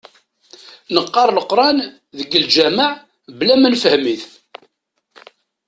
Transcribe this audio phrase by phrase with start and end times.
[0.93, 1.77] Neqqar leqran
[2.17, 2.91] deg lǧamaɛ
[3.29, 4.23] mebla ma nefhem-it.